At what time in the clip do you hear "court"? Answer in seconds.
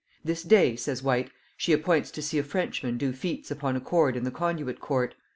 4.79-5.13